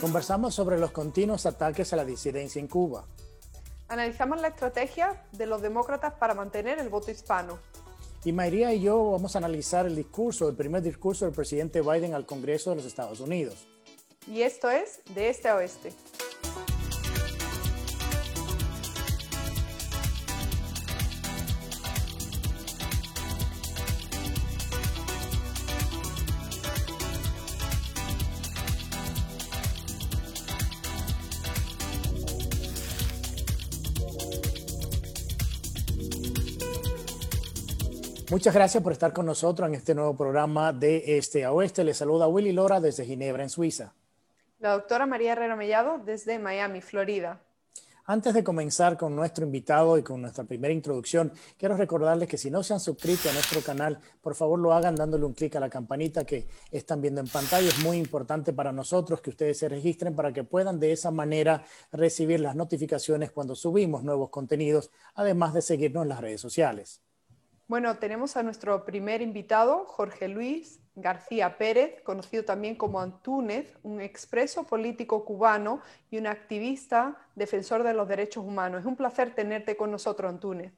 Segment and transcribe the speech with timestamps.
[0.00, 3.04] Conversamos sobre los continuos ataques a la disidencia en Cuba.
[3.88, 7.58] Analizamos la estrategia de los demócratas para mantener el voto hispano.
[8.24, 12.14] Y María y yo vamos a analizar el discurso, el primer discurso del presidente Biden
[12.14, 13.66] al Congreso de los Estados Unidos.
[14.26, 15.92] Y esto es De Este a Oeste.
[38.30, 41.82] Muchas gracias por estar con nosotros en este nuevo programa de Este a Oeste.
[41.82, 43.92] Le saluda Willy Lora desde Ginebra, en Suiza.
[44.60, 47.40] La doctora María Herrera Mellado desde Miami, Florida.
[48.04, 52.52] Antes de comenzar con nuestro invitado y con nuestra primera introducción, quiero recordarles que si
[52.52, 55.60] no se han suscrito a nuestro canal, por favor lo hagan dándole un clic a
[55.60, 57.66] la campanita que están viendo en pantalla.
[57.66, 61.64] Es muy importante para nosotros que ustedes se registren para que puedan de esa manera
[61.90, 67.00] recibir las notificaciones cuando subimos nuevos contenidos, además de seguirnos en las redes sociales.
[67.70, 74.00] Bueno, tenemos a nuestro primer invitado, Jorge Luis García Pérez, conocido también como Antúnez, un
[74.00, 78.80] expreso político cubano y un activista defensor de los derechos humanos.
[78.80, 80.72] Es un placer tenerte con nosotros, Antúnez.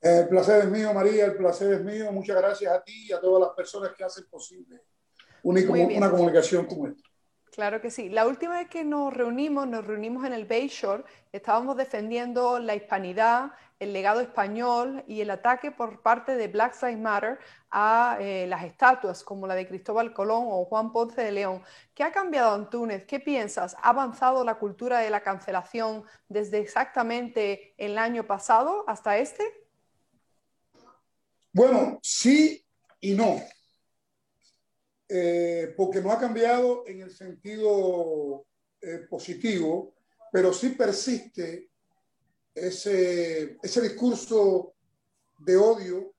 [0.00, 2.10] El placer es mío, María, el placer es mío.
[2.10, 4.82] Muchas gracias a ti y a todas las personas que hacen posible
[5.44, 7.08] una, una comunicación como esta.
[7.52, 8.08] Claro que sí.
[8.08, 11.02] La última vez que nos reunimos, nos reunimos en el Bayshore,
[11.32, 16.98] estábamos defendiendo la hispanidad, el legado español y el ataque por parte de Black Lives
[16.98, 17.38] Matter
[17.70, 21.62] a eh, las estatuas como la de Cristóbal Colón o Juan Ponce de León.
[21.94, 23.04] ¿Qué ha cambiado en Túnez?
[23.06, 23.76] ¿Qué piensas?
[23.82, 29.44] ¿Ha avanzado la cultura de la cancelación desde exactamente el año pasado hasta este?
[31.52, 32.64] Bueno, sí
[33.00, 33.40] y no.
[35.08, 38.44] Eh, porque no ha cambiado en el sentido
[38.80, 39.94] eh, positivo,
[40.30, 41.70] pero sí persiste
[42.66, 44.74] ese, ese discurso
[45.38, 46.14] de odio,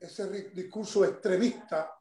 [0.00, 1.92] ese discurso extremista,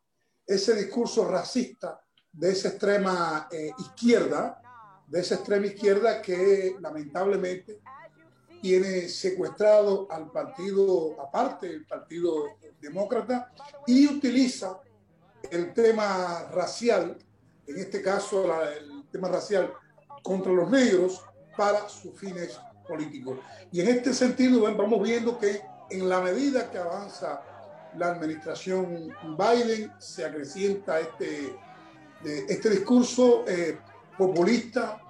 [0.45, 1.99] ese discurso racista
[2.31, 4.61] de esa extrema eh, izquierda,
[5.07, 7.81] de esa extrema izquierda que lamentablemente
[8.61, 13.51] tiene secuestrado al partido, aparte del Partido Demócrata,
[13.85, 14.79] y utiliza
[15.49, 17.17] el tema racial,
[17.65, 19.73] en este caso el tema racial
[20.23, 21.23] contra los negros,
[21.55, 23.39] para sus fines políticos.
[23.71, 27.41] Y en este sentido vamos viendo que en la medida que avanza
[27.97, 31.55] la administración Biden, se acrecienta este,
[32.23, 33.77] este discurso eh,
[34.17, 35.01] populista,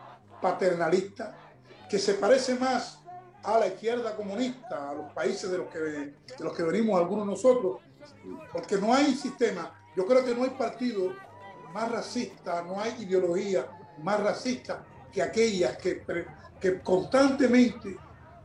[0.42, 1.36] paternalista,
[1.90, 3.00] que se parece más
[3.44, 7.26] a la izquierda comunista, a los países de los que, de los que venimos algunos
[7.26, 7.78] nosotros,
[8.52, 11.12] porque no hay sistema yo creo que no hay partido
[11.74, 13.66] más racista, no hay ideología
[14.04, 16.04] más racista que aquellas que,
[16.60, 17.98] que constantemente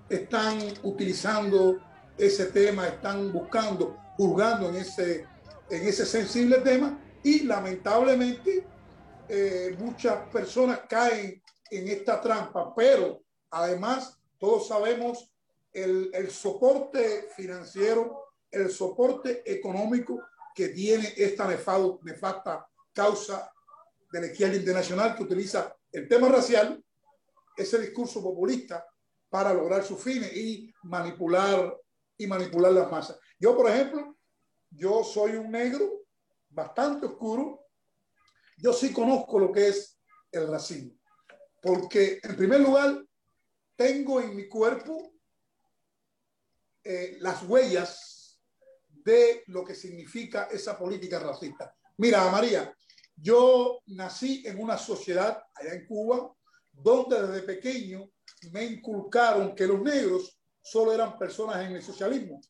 [0.09, 1.81] están utilizando
[2.17, 5.27] ese tema, están buscando, juzgando en ese,
[5.71, 8.67] en ese sensible tema y lamentablemente
[9.29, 15.33] eh, muchas personas caen en esta trampa, pero además todos sabemos
[15.73, 20.21] el, el soporte financiero, el soporte económico
[20.55, 23.51] que tiene esta nefasta causa
[24.13, 26.83] de la izquierda internacional que utiliza el tema racial,
[27.57, 28.87] ese discurso populista
[29.29, 31.77] para lograr sus fines y manipular
[32.17, 33.19] y manipular las masas.
[33.39, 34.17] Yo, por ejemplo,
[34.71, 36.05] yo soy un negro
[36.49, 37.67] bastante oscuro.
[38.57, 39.99] Yo sí conozco lo que es
[40.31, 40.95] el racismo,
[41.61, 43.05] porque en primer lugar
[43.77, 45.15] tengo en mi cuerpo
[46.85, 48.41] eh, las huellas
[48.89, 51.75] de lo que significa esa política racista.
[51.99, 52.75] Mira, María,
[53.23, 56.35] yo nací en una sociedad allá en Cuba
[56.73, 58.11] donde desde pequeño
[58.51, 62.41] me inculcaron que los negros solo eran personas en el socialismo,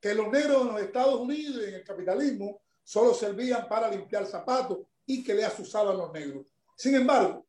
[0.00, 4.24] que los negros en los Estados Unidos y en el capitalismo solo servían para limpiar
[4.26, 6.46] zapatos y que le asusaban los negros.
[6.76, 7.46] Sin embargo,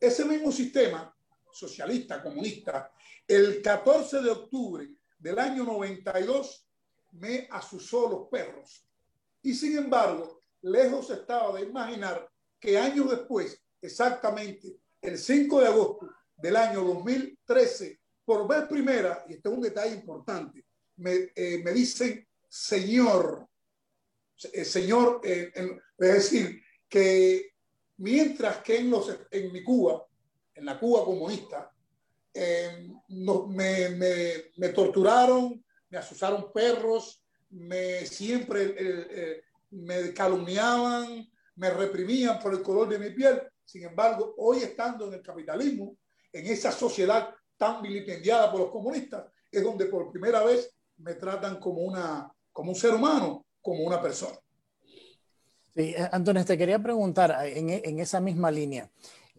[0.00, 1.12] ese mismo sistema
[1.52, 2.92] socialista, comunista,
[3.26, 4.88] el 14 de octubre
[5.18, 6.68] del año 92
[7.12, 8.86] me asusó los perros.
[9.42, 12.28] Y sin embargo, lejos estaba de imaginar
[12.58, 19.34] que años después, exactamente el 5 de agosto del año 2013, por vez primera, y
[19.34, 20.64] este es un detalle importante,
[20.96, 23.48] me, eh, me dicen señor,
[24.52, 25.52] eh, señor, eh,
[25.98, 27.54] es decir, que
[27.96, 30.06] mientras que en, los, en mi Cuba,
[30.54, 31.72] en la Cuba comunista,
[32.34, 37.22] me, me, me torturaron, me asusaron perros,
[37.52, 38.74] me siempre eh,
[39.10, 43.42] eh, me calumniaban, me reprimían por el color de mi piel.
[43.64, 45.96] Sin embargo, hoy estando en el capitalismo,
[46.32, 51.58] en esa sociedad tan vilipendiada por los comunistas, es donde por primera vez me tratan
[51.58, 54.38] como, una, como un ser humano, como una persona.
[55.74, 58.90] Sí, eh, Antonio, te quería preguntar en, en esa misma línea.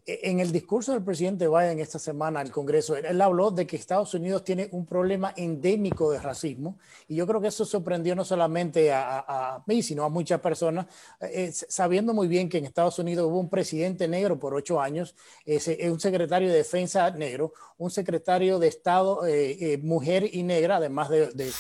[0.05, 3.75] E, en el discurso del presidente Biden esta semana al Congreso, él, habló de que
[3.75, 6.77] Estados Unidos tiene un problema endémico de racismo
[7.07, 10.87] y yo creo que eso sorprendió no solamente a, mí, sino a muchas personas,
[11.21, 15.15] eh, sabiendo muy bien que en Estados Unidos hubo un presidente negro por ocho años,
[15.45, 21.09] un secretario de defensa negro, un secretario de Estado eh, eh, mujer y negra, además
[21.09, 21.51] de, de,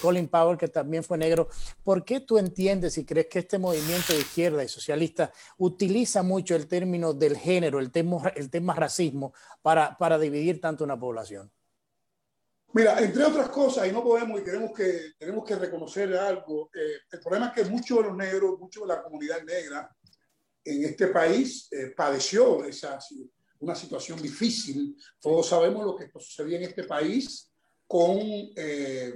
[0.00, 1.48] Colin Powell, que también fue negro.
[1.84, 6.54] ¿Por qué tú entiendes y crees que este movimiento de izquierda y socialista utiliza mucho
[6.56, 11.50] el término del género, el tema, el tema racismo, para, para dividir tanto una población?
[12.74, 17.00] Mira, entre otras cosas, y no podemos y tenemos que, tenemos que reconocer algo, eh,
[17.10, 19.94] el problema es que muchos de los negros, muchos de la comunidad negra
[20.64, 22.98] en este país padeció esa
[23.62, 24.96] una situación difícil.
[25.20, 27.50] Todos sabemos lo que sucedía en este país
[27.86, 29.14] con eh,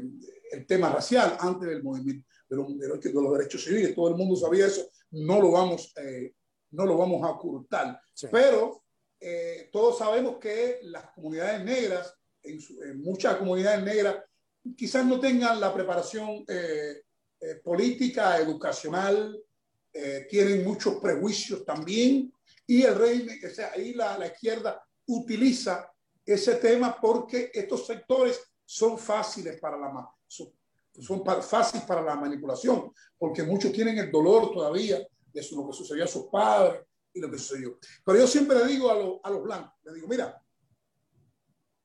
[0.52, 3.94] el tema racial antes del movimiento de los, de los, derechos civiles.
[3.94, 4.88] Todo el mundo sabía eso.
[5.10, 6.34] No lo vamos, eh,
[6.76, 8.00] no lo vamos a ocultar.
[8.30, 8.84] Pero
[9.18, 12.60] eh, todos sabemos que las comunidades negras, en,
[13.00, 14.16] muchas comunidades negras,
[14.76, 16.44] quizás no tengan la preparación
[17.62, 19.38] política, educacional,
[20.28, 22.32] tienen muchos prejuicios también
[22.66, 25.90] y el régimen, o sea, ahí la, la izquierda utiliza
[26.24, 30.52] ese tema porque estos sectores son fáciles para la son,
[30.98, 35.06] son fáciles para la manipulación, porque muchos tienen el dolor todavía
[35.40, 37.78] de lo que sucedió a sus padres y lo que sucedió.
[38.04, 40.42] Pero yo siempre le digo a, a los blancos, le digo, mira,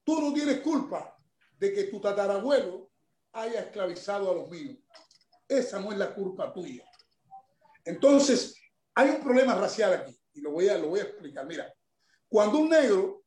[0.03, 1.17] tú no tienes culpa
[1.57, 2.91] de que tu tatarabuelo
[3.33, 4.77] haya esclavizado a los míos.
[5.47, 6.85] Esa no es la culpa tuya.
[7.83, 8.55] Entonces,
[8.95, 11.45] hay un problema racial aquí y lo voy a, lo voy a explicar.
[11.45, 11.73] Mira,
[12.27, 13.23] cuando un negro,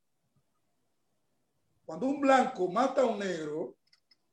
[1.84, 3.76] cuando un blanco mata a un negro,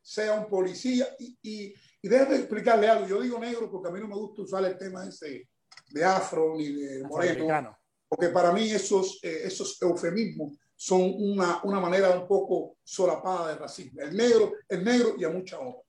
[0.01, 3.07] sea un policía, y, y, y déjame explicarle algo.
[3.07, 5.49] Yo digo negro porque a mí no me gusta usar el tema ese
[5.91, 7.77] de afro ni de moreno,
[8.07, 13.55] porque para mí esos, eh, esos eufemismos son una, una, manera un poco solapada de
[13.55, 14.01] racismo.
[14.01, 15.83] El negro, el negro y a mucha otra.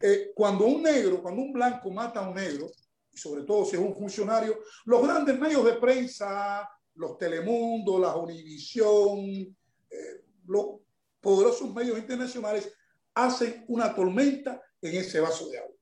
[0.00, 2.68] Eh, cuando un negro, cuando un blanco mata a un negro,
[3.12, 9.20] sobre todo si es un funcionario, los grandes medios de prensa, los Telemundo, la Univisión,
[9.90, 10.80] eh, los
[11.20, 12.72] poderosos medios internacionales
[13.14, 15.74] hacen una tormenta en ese vaso de agua.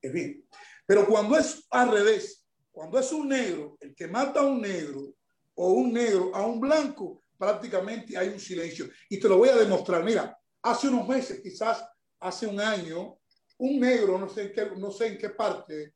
[0.00, 0.46] Es bien.
[0.86, 5.14] Pero cuando es al revés, cuando es un negro el que mata a un negro
[5.54, 8.88] o un negro a un blanco, prácticamente hay un silencio.
[9.08, 10.04] Y te lo voy a demostrar.
[10.04, 11.84] Mira, hace unos meses, quizás
[12.20, 13.18] hace un año,
[13.58, 15.94] un negro, no sé en qué, no sé en qué parte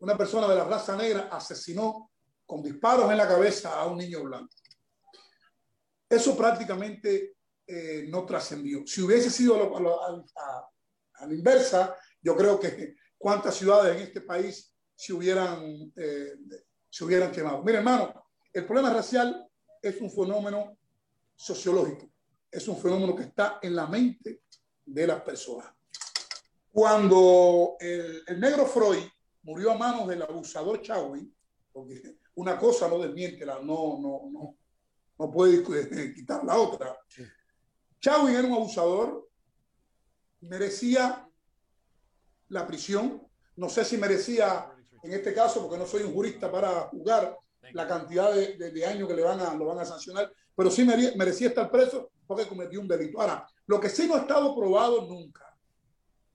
[0.00, 2.10] una persona de la raza negra asesinó
[2.46, 4.54] con disparos en la cabeza a un niño blanco.
[6.08, 7.36] Eso prácticamente
[7.66, 8.86] eh, no trascendió.
[8.86, 15.12] Si hubiese sido a, la inversa, yo creo que cuántas ciudades en este país se
[15.12, 16.32] hubieran, eh,
[16.88, 17.62] se hubieran quemado.
[17.62, 18.14] Mira, hermano,
[18.52, 19.46] el problema racial
[19.82, 20.78] es un fenómeno
[21.34, 22.10] sociológico,
[22.50, 24.42] es un fenómeno que está en la mente
[24.86, 25.72] de las personas.
[26.70, 29.04] Cuando el, el negro Freud
[29.42, 31.34] murió a manos del abusador Chawin,
[31.72, 34.56] porque una cosa no desmiente, la, no, no, no,
[35.18, 35.62] no puede
[36.14, 36.96] quitar la otra.
[37.08, 37.24] Sí.
[38.00, 39.28] Chawin era un abusador,
[40.40, 41.27] merecía
[42.48, 43.22] la prisión,
[43.56, 47.36] no sé si merecía, en este caso, porque no soy un jurista para juzgar
[47.72, 50.70] la cantidad de, de, de años que le van a, lo van a sancionar, pero
[50.70, 53.20] sí merecía estar preso porque cometió un delito.
[53.20, 55.48] Ahora, lo que sí no ha estado probado nunca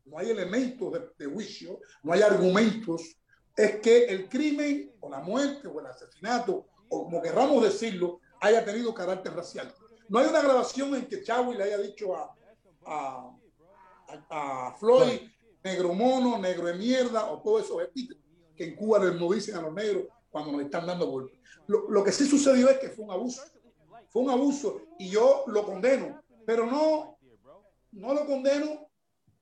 [0.05, 3.15] no hay elementos de, de, juicio, no hay argumentos,
[3.55, 8.63] es que el crimen o la muerte o el asesinato, o como querramos decirlo, haya
[8.65, 9.73] tenido carácter racial.
[10.09, 12.35] No hay una grabación en que Chávez le haya dicho a,
[12.85, 13.37] a,
[14.29, 15.21] a, Floyd
[15.73, 17.79] negro mono, negro de mierda o todo eso
[18.55, 21.39] que en Cuba no dicen a los negros cuando nos están dando golpes.
[21.67, 23.41] Lo, lo que sí sucedió es que fue un abuso.
[24.09, 27.17] Fue un abuso y yo lo condeno, pero no,
[27.91, 28.89] no lo condeno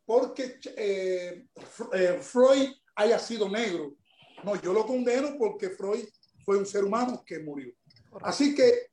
[0.06, 1.48] porque eh,
[1.94, 3.96] eh, Freud haya sido negro.
[4.44, 6.06] No, yo lo condeno porque Freud
[6.46, 7.74] fue un ser humano que murió.
[8.22, 8.92] Así que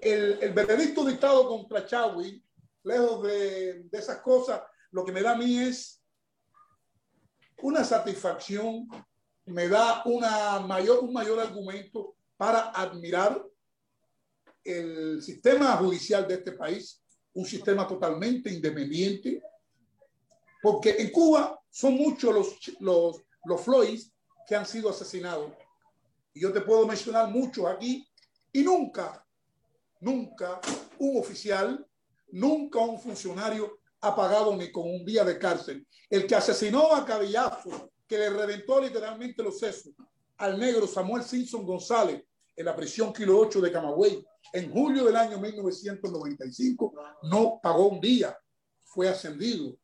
[0.00, 2.42] el, el veredicto dictado contra Chadwick,
[2.84, 5.97] lejos de, de, esas cosas, lo que me da a mí es
[7.62, 8.88] una satisfacción,
[9.46, 13.44] me da una mayor, un mayor argumento para admirar
[14.64, 17.00] el sistema judicial de este país,
[17.34, 19.42] un sistema totalmente independiente,
[20.62, 24.12] porque en Cuba son muchos los, los, los Floyds
[24.46, 25.52] que han sido asesinados.
[26.34, 28.08] Y yo te puedo mencionar muchos aquí
[28.52, 29.24] Y nunca,
[30.00, 30.60] nunca
[30.98, 31.86] un oficial,
[32.30, 35.86] nunca un funcionario ha pagado ni con un día de cárcel.
[36.08, 39.92] El que asesinó a Cabillazo, que le reventó literalmente los sesos
[40.38, 42.22] al negro Samuel Simpson González
[42.56, 48.00] en la prisión Kilo 8 de Camagüey en julio del año 1995, no pagó un
[48.00, 48.36] día,
[48.80, 49.76] fue ascendido.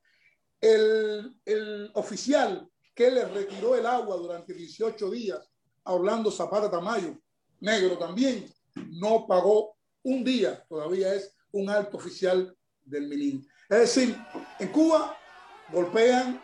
[0.61, 5.51] El, el oficial que le retiró el agua durante 18 días
[5.85, 7.19] a Orlando Zapata Tamayo,
[7.61, 8.51] negro también,
[8.93, 13.47] no pagó un día, todavía es un alto oficial del Milín.
[13.69, 14.17] Es decir,
[14.59, 15.17] en Cuba
[15.71, 16.41] golpean,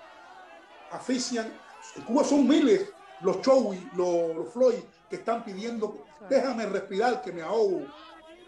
[0.91, 1.53] asfixian,
[1.97, 2.91] en Cuba son miles
[3.23, 7.83] los Chowi, los, los Floyd, que están pidiendo, déjame respirar, que me ahogo.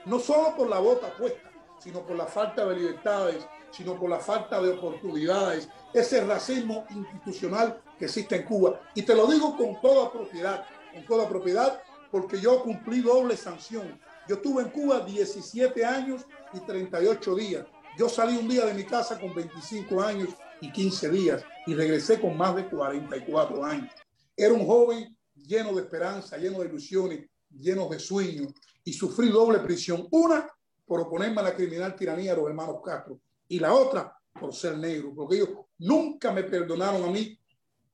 [0.06, 4.18] No solo por la bota puesta, sino por la falta de libertades, sino por la
[4.18, 8.80] falta de oportunidades, ese racismo institucional que existe en Cuba.
[8.94, 13.98] Y te lo digo con toda propiedad, con toda propiedad, porque yo cumplí doble sanción.
[14.28, 17.66] Yo estuve en Cuba 17 años y 38 días.
[17.98, 20.30] Yo salí un día de mi casa con 25 años
[20.60, 23.90] y 15 días y regresé con más de 44 años.
[24.34, 29.58] Era un joven lleno de esperanza, lleno de ilusiones, lleno de sueños y sufrí doble
[29.58, 30.08] prisión.
[30.10, 30.48] Una
[30.86, 34.78] por oponerme a la criminal tiranía de los hermanos Castro y la otra por ser
[34.78, 37.38] negro, porque ellos nunca me perdonaron a mí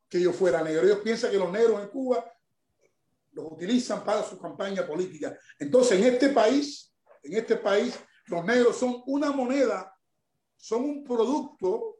[0.08, 0.84] que yo fuera negro.
[0.84, 2.24] Ellos piensan que los negros en Cuba
[3.32, 5.36] los utilizan para su campaña política.
[5.58, 9.94] Entonces, en este país, en este país, los negros son una moneda,
[10.56, 11.96] son un producto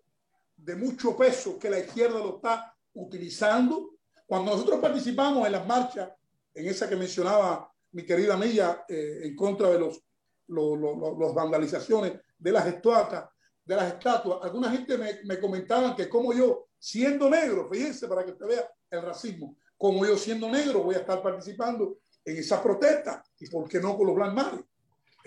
[0.57, 3.95] de mucho peso que la izquierda lo está utilizando.
[4.27, 6.11] Cuando nosotros participamos en las marchas,
[6.55, 10.03] en esa que mencionaba mi querida amiga, eh, en contra de los,
[10.49, 13.25] los, los, vandalizaciones de las estatuas,
[13.65, 18.25] de las estatuas, alguna gente me, me comentaban que como yo, siendo negro, fíjense para
[18.25, 22.63] que usted vea el racismo, como yo siendo negro voy a estar participando en esa
[22.63, 24.65] protesta y por qué no con los blancos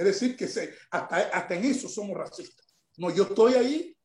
[0.01, 2.65] es decir, que se, hasta, hasta en eso somos racistas.
[2.98, 3.96] No, yo estoy ahí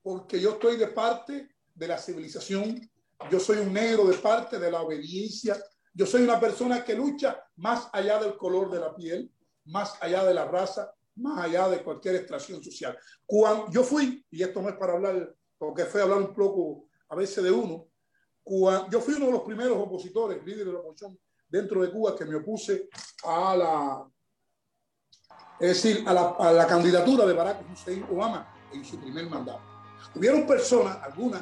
[0.00, 2.80] porque yo estoy de parte de la civilización,
[3.30, 5.60] yo soy un negro de parte de la obediencia,
[5.94, 9.30] yo soy una persona que lucha más allá del color de la piel,
[9.64, 12.96] más allá de la raza, más allá de cualquier extracción social.
[13.26, 17.16] Cuando yo fui, y esto no es para hablar, porque fue hablar un poco a
[17.16, 17.88] veces de uno,
[18.42, 21.18] cuando, yo fui uno de los primeros opositores, líder de la oposición
[21.48, 22.88] dentro de Cuba, que me opuse
[23.24, 24.12] a la,
[25.62, 26.12] es decir, a
[26.52, 29.60] la, candidatura de Barack Hussein Obama en su primer mandato.
[30.12, 31.40] Hubieron personas, algunas,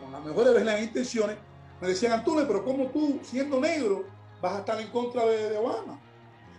[0.00, 1.36] con las mejores de las intenciones,
[1.80, 4.04] me decían, Antonio, pero ¿cómo tú, siendo negro,
[4.40, 6.00] vas a estar en contra de, Obama?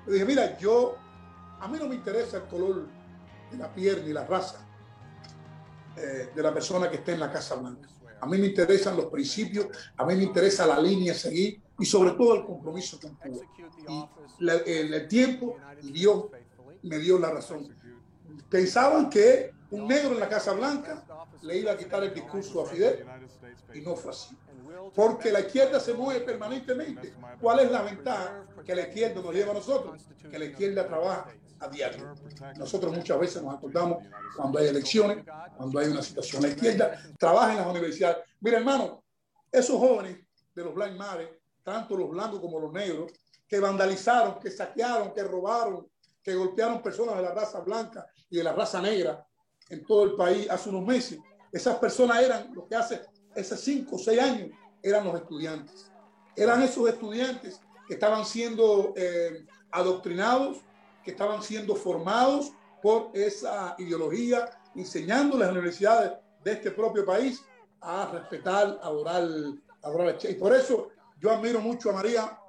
[0.05, 0.97] Le dije, mira, yo,
[1.61, 2.89] a mí no me interesa el color
[3.49, 4.67] de la piel ni la raza
[5.95, 7.87] eh, de la persona que esté en la Casa Blanca.
[8.19, 11.85] A mí me interesan los principios, a mí me interesa la línea a seguir y
[11.85, 13.45] sobre todo el compromiso con Cuba.
[13.87, 16.25] Y la, el, tiempo Dios
[16.83, 17.75] me dio la razón.
[18.49, 21.03] Pensaban que un negro en la Casa Blanca
[21.41, 23.05] le iba a quitar el discurso a Fidel
[23.73, 24.35] y no fue así.
[24.95, 27.13] Porque la izquierda se mueve permanentemente.
[27.39, 30.01] ¿Cuál es la ventaja que la izquierda nos lleva a nosotros?
[30.29, 31.27] Que la izquierda trabaja
[31.59, 32.15] a diario.
[32.57, 34.03] Nosotros muchas veces nos acordamos
[34.35, 35.25] cuando hay elecciones,
[35.57, 36.41] cuando hay una situación.
[36.41, 38.17] La izquierda trabaja en las universidades.
[38.39, 39.03] Mira, hermano,
[39.51, 40.19] esos jóvenes
[40.55, 41.29] de los Black Mares,
[41.63, 43.11] tanto los blancos como los negros,
[43.47, 45.87] que vandalizaron, que saquearon, que robaron,
[46.29, 49.25] que golpearon personas de la raza blanca y de la raza negra
[49.67, 51.19] en todo el país hace unos meses.
[51.51, 53.01] Esas personas eran lo que hace
[53.35, 54.49] esos cinco o seis años
[54.83, 55.91] eran los estudiantes.
[56.35, 60.57] Eran esos estudiantes que estaban siendo eh, adoctrinados,
[61.03, 66.11] que estaban siendo formados por esa ideología, enseñando en las universidades
[66.43, 67.43] de este propio país
[67.81, 69.27] a respetar, adorar,
[69.81, 70.31] adorar Che.
[70.31, 72.39] Y por eso yo admiro mucho a María,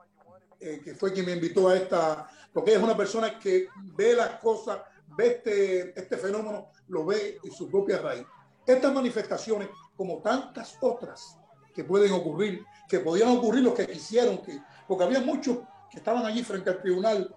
[0.60, 4.14] eh, que fue quien me invitó a esta, porque ella es una persona que ve
[4.14, 4.80] las cosas,
[5.16, 8.24] ve este, este fenómeno, lo ve en su propia raíz.
[8.66, 11.36] Estas manifestaciones, como tantas otras
[11.74, 15.58] que pueden ocurrir, que podían ocurrir los que quisieron, que, porque había muchos
[15.90, 17.34] que estaban allí frente al tribunal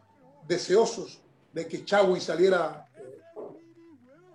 [0.47, 3.21] deseosos de que Chagui saliera eh,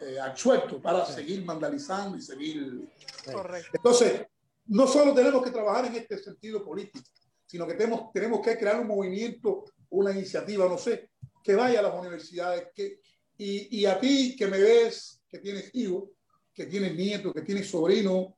[0.01, 2.89] eh, absuelto para seguir vandalizando y seguir.
[3.33, 3.71] Correcto.
[3.73, 4.27] Entonces,
[4.67, 7.09] no solo tenemos que trabajar en este sentido político,
[7.47, 11.11] sino que tenemos, tenemos que crear un movimiento, una iniciativa, no sé,
[11.43, 13.01] que vaya a las universidades, que,
[13.37, 16.11] y, y a ti que me ves, que tienes hijos,
[16.53, 18.35] que tienes nietos, que tienes sobrinos,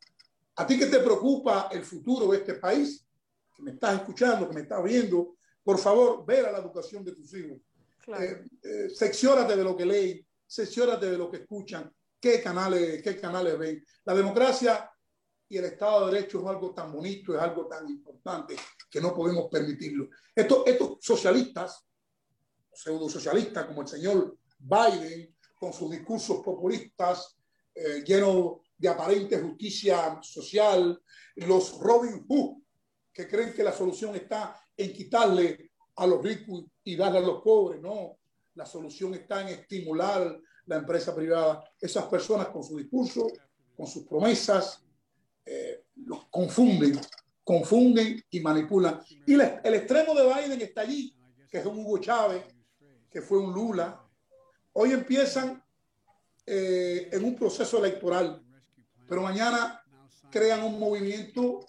[0.56, 3.06] a ti que te preocupa el futuro de este país,
[3.54, 7.12] que me estás escuchando, que me estás viendo, por favor, ve a la educación de
[7.12, 7.58] tus hijos.
[8.04, 8.22] Claro.
[8.22, 11.90] Eh, eh, secciónate de lo que leen, secciónate de lo que escuchan,
[12.20, 13.84] qué canales, qué canales ven.
[14.04, 14.90] La democracia
[15.48, 18.56] y el Estado de Derecho es algo tan bonito, es algo tan importante
[18.90, 20.08] que no podemos permitirlo.
[20.34, 21.84] Estos, estos socialistas
[22.72, 27.36] pseudo socialistas como el señor Biden, con sus discursos populistas
[27.74, 31.00] eh, llenos de aparente justicia social,
[31.36, 32.62] los Robin Hood,
[33.12, 37.42] que creen que la solución está en quitarle a los ricos y darle a los
[37.42, 38.18] pobres, no,
[38.54, 41.62] la solución está en estimular la empresa privada.
[41.78, 43.26] Esas personas con su discurso,
[43.76, 44.82] con sus promesas,
[45.44, 46.98] eh, los confunden,
[47.44, 49.00] confunden y manipulan.
[49.26, 51.16] Y el extremo de Biden está allí,
[51.48, 52.44] que es un Hugo Chávez,
[53.10, 54.00] que fue un Lula.
[54.72, 55.62] Hoy empiezan
[56.46, 58.42] eh, en un proceso electoral,
[59.08, 59.82] pero mañana
[60.30, 61.66] crean un movimiento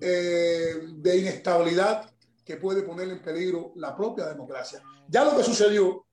[0.00, 2.10] eh, de inestabilidad
[2.44, 4.82] que puede poner en peligro la propia democracia.
[5.08, 6.06] Ya lo que sucedió,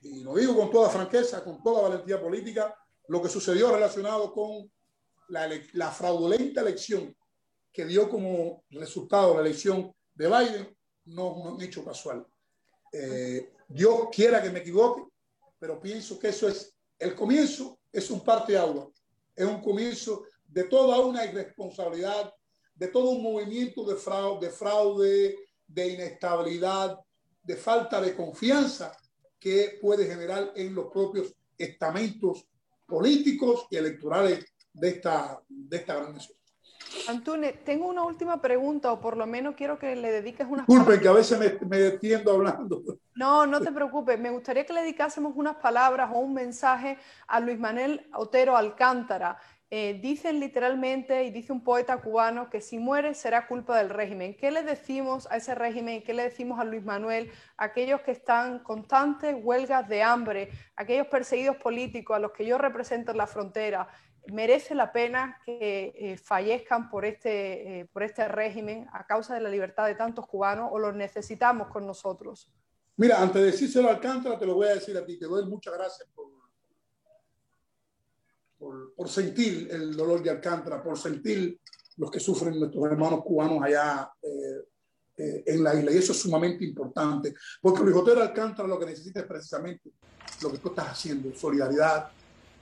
[0.00, 2.74] y lo digo con toda franqueza, con toda valentía política,
[3.08, 4.70] lo que sucedió relacionado con
[5.32, 7.16] la, fraudulenta elección
[7.72, 12.26] que dio como resultado la elección de Biden no es un hecho casual.
[12.92, 15.02] Eh, Dios quiera que me equivoque,
[15.58, 18.90] pero pienso que eso es el comienzo, es un parte agua,
[19.34, 22.32] es un comienzo de toda una irresponsabilidad,
[22.74, 26.98] de todo un movimiento de fraude, de, fraude, de inestabilidad,
[27.42, 28.94] de falta de confianza
[29.40, 32.46] que puede generar en los propios estamentos
[32.86, 36.36] políticos y electorales de esta, de esta gran nación.
[37.08, 41.00] Antune, tengo una última pregunta, o por lo menos quiero que le dediques unas Disculpen,
[41.00, 42.82] que a veces me, me detiendo hablando.
[43.14, 44.18] No, no te preocupes.
[44.18, 49.38] Me gustaría que le dedicásemos unas palabras o un mensaje a Luis Manuel Otero Alcántara.
[49.74, 54.36] Eh, dicen literalmente, y dice un poeta cubano, que si muere será culpa del régimen.
[54.36, 56.02] ¿Qué le decimos a ese régimen?
[56.02, 57.30] ¿Qué le decimos a Luis Manuel?
[57.56, 63.12] Aquellos que están constantes huelgas de hambre, aquellos perseguidos políticos a los que yo represento
[63.12, 63.88] en la frontera,
[64.26, 69.40] merece la pena que eh, fallezcan por este, eh, por este régimen a causa de
[69.40, 72.50] la libertad de tantos cubanos o los necesitamos con nosotros?
[72.96, 75.18] Mira, antes de decírselo a Alcántara, te lo voy a decir a ti.
[75.18, 76.30] Te doy muchas gracias por,
[78.94, 81.58] por, sentir el dolor de Alcántara, por sentir
[81.96, 85.90] los que sufren nuestros hermanos cubanos allá eh, en la isla.
[85.90, 89.90] Y eso es sumamente importante, porque Luis Otero Alcántara lo que necesita es precisamente
[90.40, 92.10] lo que tú estás haciendo, solidaridad,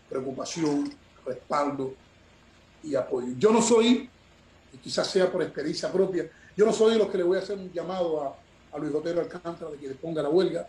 [0.08, 0.90] preocupación,
[1.24, 1.94] respaldo
[2.82, 3.28] y apoyo.
[3.36, 4.08] Yo no soy,
[4.72, 7.40] y quizás sea por experiencia propia, yo no soy de los que le voy a
[7.40, 8.36] hacer un llamado a,
[8.78, 10.68] Luis Otero Alcántara de que le ponga la huelga,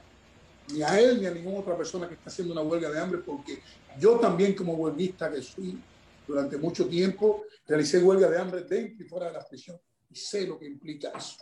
[0.73, 3.19] ni a él ni a ninguna otra persona que está haciendo una huelga de hambre,
[3.19, 3.61] porque
[3.99, 5.79] yo también como huelguista que soy
[6.27, 10.47] durante mucho tiempo, realicé huelga de hambre dentro y fuera de la prisión y sé
[10.47, 11.37] lo que implica eso.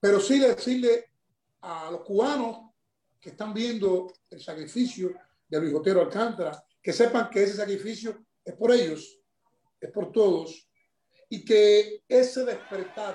[0.00, 1.06] Pero sí decirle
[1.60, 2.70] a los cubanos
[3.20, 5.12] que están viendo el sacrificio
[5.48, 9.20] de Luis Otero Alcántara, que sepan que ese sacrificio es por ellos,
[9.80, 10.68] es por todos,
[11.28, 13.14] y que ese despertar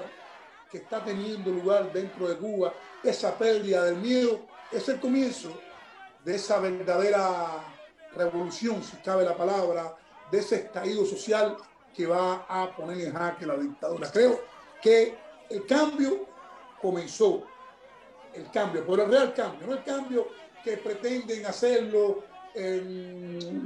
[0.70, 2.74] que está teniendo lugar dentro de Cuba,
[3.04, 5.60] esa pérdida del miedo, es el comienzo
[6.24, 7.64] de esa verdadera
[8.16, 9.96] revolución, si cabe la palabra,
[10.32, 11.58] de ese estallido social
[11.94, 14.10] que va a poner en jaque la dictadura.
[14.12, 14.42] Creo
[14.82, 15.16] que
[15.50, 16.28] el cambio
[16.82, 17.44] comenzó,
[18.34, 20.28] el cambio, pero el real cambio, no el cambio
[20.64, 22.24] que pretenden hacerlo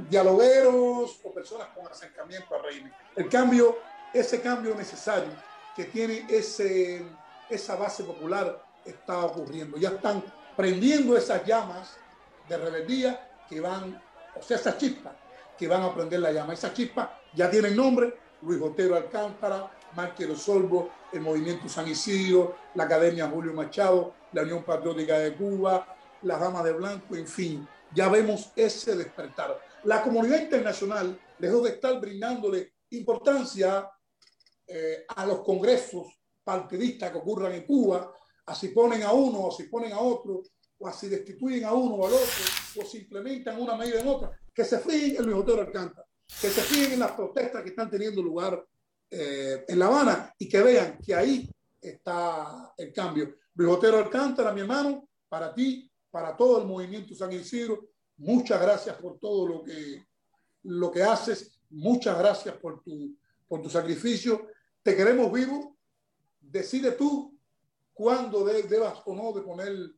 [0.08, 2.92] dialogueros o personas con acercamiento al régimen.
[3.14, 3.78] El cambio,
[4.12, 5.30] ese cambio necesario
[5.76, 7.04] que tiene ese,
[7.48, 9.76] esa base popular está ocurriendo.
[9.76, 10.24] Ya están
[10.56, 11.96] prendiendo esas llamas
[12.48, 14.02] de rebeldía que van,
[14.34, 15.12] o sea, esas chispas
[15.56, 16.54] que van a prender la llama.
[16.54, 22.84] Esas chispas ya tienen nombre, Luis Botero Alcántara, Márquez Solvo, el Movimiento San Isidro, la
[22.84, 28.08] Academia Julio Machado, la Unión Patriótica de Cuba, las Damas de Blanco, en fin, ya
[28.08, 29.58] vemos ese despertar.
[29.84, 33.88] La comunidad internacional, lejos de estar brindándole importancia
[34.66, 36.06] eh, a los congresos
[36.42, 38.12] partidistas que ocurran en Cuba,
[38.46, 40.42] así ponen a uno, o si ponen a otro,
[40.78, 42.44] o así destituyen a uno o al otro,
[42.80, 46.48] o se implementan una medida en otra, que se fijen en Luis Otero Alcántara, que
[46.48, 48.64] se fijen en las protestas que están teniendo lugar
[49.10, 53.36] eh, en La Habana y que vean que ahí está el cambio.
[53.54, 55.87] Luis Otero Alcántara, mi hermano, para ti
[56.18, 57.90] para todo el movimiento San Isidro.
[58.16, 60.04] Muchas gracias por todo lo que,
[60.64, 61.60] lo que haces.
[61.70, 63.14] Muchas gracias por tu,
[63.46, 64.48] por tu sacrificio.
[64.82, 65.76] Te queremos vivo.
[66.40, 67.38] Decide tú
[67.94, 69.92] cuándo debas o no de poner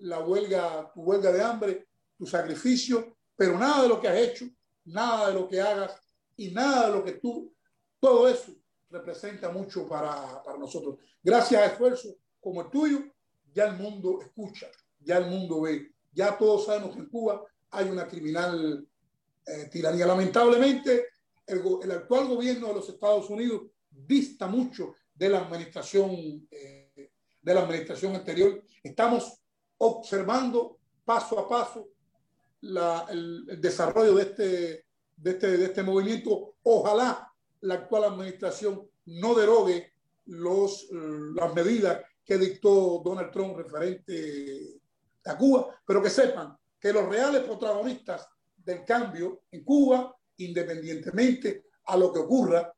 [0.00, 4.44] la huelga, tu huelga de hambre, tu sacrificio, pero nada de lo que has hecho,
[4.84, 5.98] nada de lo que hagas
[6.36, 7.54] y nada de lo que tú,
[7.98, 8.52] todo eso
[8.90, 10.98] representa mucho para, para nosotros.
[11.22, 13.02] Gracias a esfuerzos como el tuyo,
[13.50, 14.68] ya el mundo escucha
[15.04, 18.86] ya el mundo ve, ya todos sabemos que en Cuba hay una criminal
[19.46, 20.06] eh, tiranía.
[20.06, 21.06] Lamentablemente,
[21.46, 27.10] el, actual gobierno de los Estados Unidos dista mucho de la administración eh,
[27.44, 28.62] de la administración anterior.
[28.82, 29.40] Estamos
[29.78, 31.88] observando paso a paso
[32.62, 34.86] el, desarrollo de este,
[35.16, 36.54] de, este, de este movimiento.
[36.62, 39.92] Ojalá la actual administración no derogue
[40.26, 44.80] los, las medidas que dictó Donald Trump referente
[45.24, 51.96] a Cuba, pero que sepan que los reales protagonistas del cambio en Cuba, independientemente a
[51.96, 52.72] lo que ocurra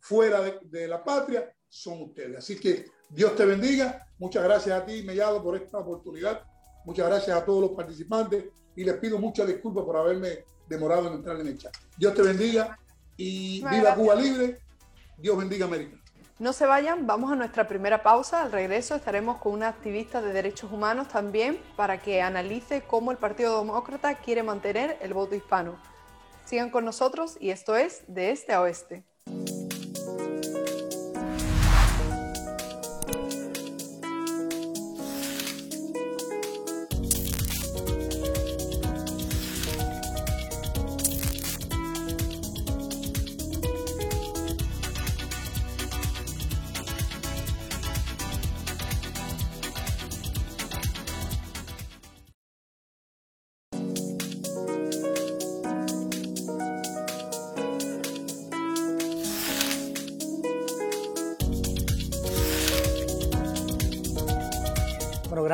[0.00, 2.38] fuera de, la patria, son ustedes.
[2.38, 4.06] Así que Dios te bendiga.
[4.18, 6.42] Muchas gracias a ti, Mellado, por esta oportunidad.
[6.84, 11.14] Muchas gracias a todos los participantes y les pido muchas disculpas por haberme demorado en
[11.14, 11.74] entrar en el chat.
[11.96, 12.78] Dios te bendiga
[13.16, 14.58] y viva Cuba libre.
[15.16, 15.98] Dios bendiga América.
[16.38, 18.42] No se vayan, vamos a nuestra primera pausa.
[18.42, 23.16] Al regreso estaremos con una activista de derechos humanos también para que analice cómo el
[23.16, 25.76] Partido Demócrata quiere mantener el voto hispano.
[26.44, 29.07] Sigan con nosotros y esto es De Este a Oeste.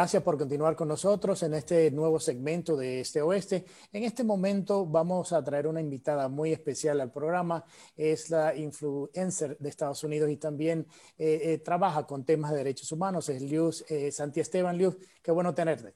[0.04, 3.64] Gracias por continuar con nosotros en este nuevo segmento de Este Oeste.
[3.90, 7.64] En este momento vamos a traer una invitada muy especial al programa.
[7.96, 10.86] Es la influencer de Estados Unidos y también
[11.16, 13.30] eh, eh, trabaja con temas de derechos humanos.
[13.30, 14.76] Es Liuz eh, Santi Esteban.
[14.76, 15.94] Liuz, qué bueno tenerte.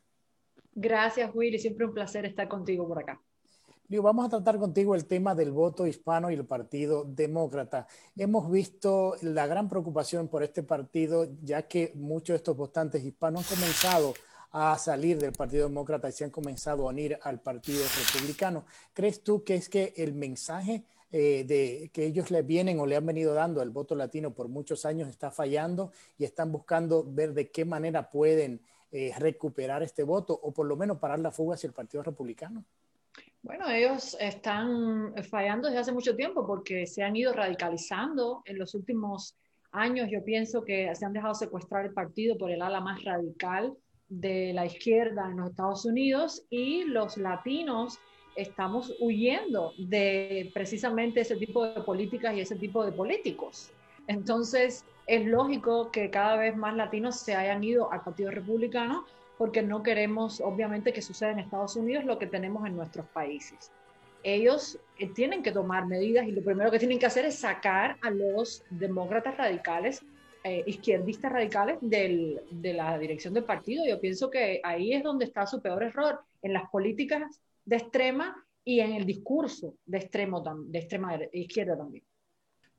[0.73, 1.59] Gracias, Willy.
[1.59, 3.21] Siempre un placer estar contigo por acá
[3.96, 7.87] vamos a tratar contigo el tema del voto hispano y el Partido Demócrata.
[8.16, 13.51] Hemos visto la gran preocupación por este partido, ya que muchos de estos votantes hispanos
[13.51, 14.12] han comenzado
[14.51, 18.66] a salir del Partido Demócrata y se han comenzado a unir al Partido Republicano.
[18.92, 22.96] ¿Crees tú que es que el mensaje eh, de que ellos le vienen o le
[22.96, 27.33] han venido dando al voto latino por muchos años está fallando y están buscando ver
[27.33, 31.55] de qué manera pueden eh, recuperar este voto o por lo menos parar la fuga
[31.55, 32.64] hacia el Partido Republicano?
[33.42, 38.74] Bueno, ellos están fallando desde hace mucho tiempo porque se han ido radicalizando en los
[38.74, 39.37] últimos
[39.70, 40.09] años.
[40.11, 43.77] Yo pienso que se han dejado secuestrar el partido por el ala más radical
[44.09, 47.98] de la izquierda en los Estados Unidos y los latinos
[48.37, 53.70] estamos huyendo de precisamente ese tipo de políticas y ese tipo de políticos.
[54.07, 59.05] Entonces, es lógico que cada vez más latinos se hayan ido al Partido Republicano
[59.38, 63.70] porque no queremos, obviamente, que suceda en Estados Unidos lo que tenemos en nuestros países.
[64.24, 67.96] Ellos eh, tienen que tomar medidas y lo primero que tienen que hacer es sacar
[68.03, 70.05] a los demócratas radicales,
[70.42, 72.40] eh, izquierdistas radicales de
[72.74, 73.85] la dirección del partido.
[73.87, 78.44] Yo pienso que ahí es donde está su peor error, en las políticas de extrema
[78.64, 82.05] y en el discurso de, extremo, de extrema izquierda también.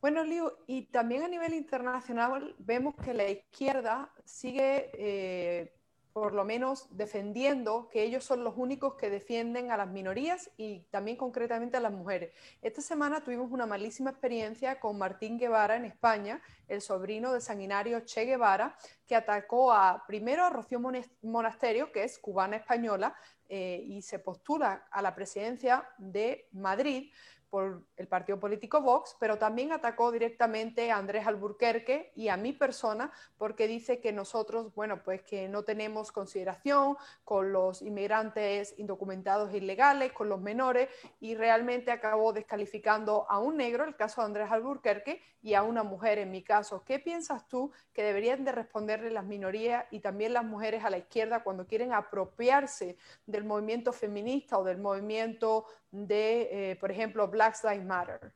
[0.02, 5.74] Bueno, Liu, y también a nivel internacional vemos que la izquierda sigue eh,
[6.20, 10.82] por lo menos defendiendo que ellos son los únicos que defienden a las minorías y
[10.92, 12.34] también concretamente a las mujeres.
[12.62, 18.02] Esta semana tuvimos una malísima experiencia con Martín Guevara en España, el sobrino de sanguinario
[18.02, 18.76] Che Guevara,
[19.08, 20.82] que atacó a, primero a Rocío
[21.22, 23.16] Monasterio, que es cubana española,
[23.48, 27.12] eh, y se postula a la presidencia de Madrid
[27.50, 32.54] por el partido político Vox, pero también atacó directamente a Andrés Alburquerque y a mi
[32.54, 39.54] persona porque dice que nosotros, bueno, pues que no tenemos consideración con los inmigrantes indocumentados
[39.54, 44.26] e ilegales, con los menores y realmente acabó descalificando a un negro, el caso de
[44.26, 46.84] Andrés Alburquerque, y a una mujer en mi caso.
[46.84, 50.98] ¿Qué piensas tú que deberían de responderle las minorías y también las mujeres a la
[50.98, 57.56] izquierda cuando quieren apropiarse del movimiento feminista o del movimiento de, eh, por ejemplo, Black
[57.64, 58.34] Lives Matter?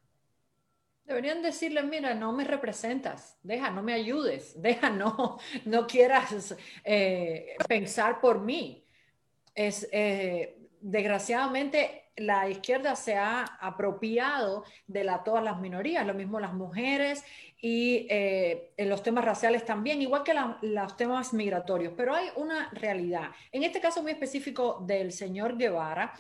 [1.06, 7.56] Deberían decirle, mira, no me representas, deja, no me ayudes, deja, no, no quieras eh,
[7.68, 8.86] pensar por mí.
[9.54, 16.40] Es, eh, desgraciadamente, la izquierda se ha apropiado de la, todas las minorías, lo mismo
[16.40, 17.24] las mujeres
[17.60, 21.94] y en los temas raciales también, igual que los temas migratorios.
[21.98, 23.32] Pero hay una realidad.
[23.52, 26.14] En este caso muy específico del señor Guevara,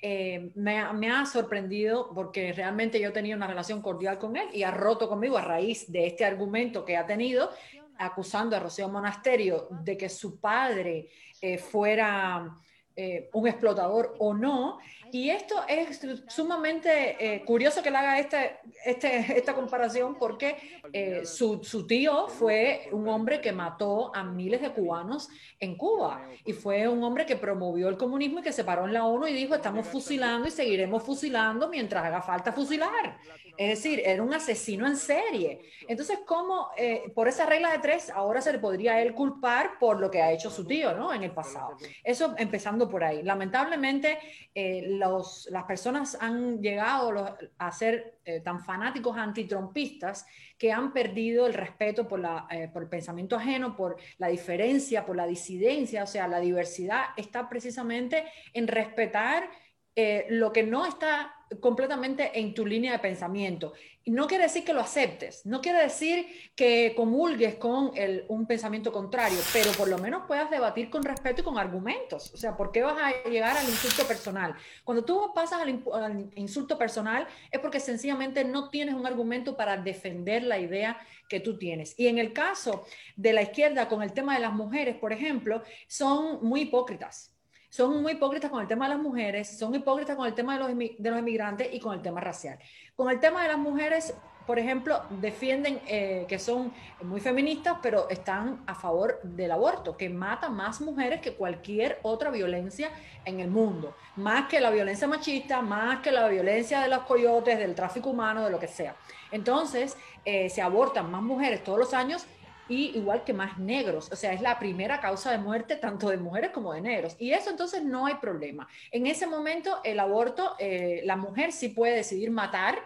[0.00, 4.70] eh, me, ha sorprendido porque realmente yo tenía una relación cordial con él y ha
[4.70, 7.50] roto conmigo a raíz de este argumento que ha tenido,
[7.98, 11.08] acusando a Rocío Monasterio de que su padre
[11.40, 12.54] eh, fuera
[13.00, 14.80] eh, un explotador o no.
[15.12, 20.56] Y esto es sumamente eh, curioso que le haga este, este, esta comparación porque
[20.92, 25.28] eh, su, su, tío fue un hombre que mató a miles de cubanos
[25.60, 28.92] en Cuba y fue un hombre que promovió el comunismo y que se paró en
[28.92, 33.18] la ONU y dijo estamos fusilando y seguiremos fusilando mientras haga falta fusilar.
[33.58, 35.60] Es decir, era un asesino en serie.
[35.86, 40.00] Entonces, ¿cómo eh, por esa regla de tres ahora se le podría él culpar por
[40.00, 41.12] lo que ha hecho su tío ¿no?
[41.12, 41.76] en el pasado?
[42.02, 43.22] Eso empezando por ahí.
[43.22, 44.18] Lamentablemente,
[44.54, 50.26] los, las personas han llegado a ser eh, tan fanáticos antitrompistas
[50.58, 55.26] que han perdido el respeto por, eh, el pensamiento ajeno, por la diferencia, por la
[55.26, 59.48] disidencia, o sea, la diversidad está precisamente en respetar
[59.96, 63.72] eh, lo que no está completamente en tu línea de pensamiento.
[64.06, 67.92] No quiere decir que lo aceptes, no quiere decir que comulgues con
[68.28, 72.32] un pensamiento contrario, pero por lo menos puedas debatir con respeto y con argumentos.
[72.32, 74.54] O sea, ¿por qué vas a llegar al insulto personal?
[74.84, 80.42] Cuando tú pasas al insulto personal es porque sencillamente no tienes un argumento para defender
[80.42, 81.94] la idea que tú tienes.
[81.98, 82.84] Y en el caso
[83.16, 87.34] de la izquierda con el tema de las mujeres, por ejemplo, son muy hipócritas
[87.68, 90.60] son muy hipócritas con el tema de las mujeres, son hipócritas con el tema de
[90.60, 92.58] los, de los inmigrantes y con el tema racial.
[92.96, 94.14] Con el tema de las mujeres,
[94.46, 100.08] por ejemplo, defienden eh, que son muy feministas, pero están a favor del aborto, que
[100.08, 102.90] mata más mujeres que cualquier otra violencia
[103.26, 107.58] en el mundo, más que la violencia machista, más que la violencia de los coyotes,
[107.58, 108.96] del tráfico humano, de lo que sea.
[109.30, 112.26] Entonces, eh, se abortan más mujeres todos los años
[112.68, 114.10] y igual que más negros.
[114.12, 117.16] O sea, es la primera causa de muerte tanto de mujeres como de negros.
[117.18, 118.68] Y eso entonces no hay problema.
[118.90, 122.78] En ese momento, el aborto, eh, la mujer sí puede decidir matar.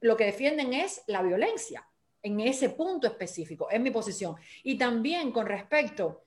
[0.00, 1.86] Lo que defienden es la violencia
[2.22, 4.36] en ese punto específico, es mi posición.
[4.62, 6.24] Y también con respecto